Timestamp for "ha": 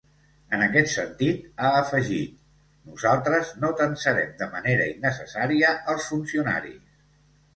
1.65-1.69